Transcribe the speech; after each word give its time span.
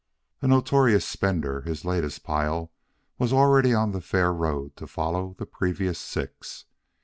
A 0.41 0.47
notorious 0.47 1.05
spender, 1.07 1.61
his 1.61 1.85
latest 1.85 2.23
pile 2.23 2.71
was 3.19 3.31
already 3.31 3.71
on 3.71 3.91
the 3.91 4.01
fair 4.01 4.33
road 4.33 4.75
to 4.77 4.87
follow 4.87 5.35
the 5.37 5.45
previous 5.45 5.99
six. 5.99 6.65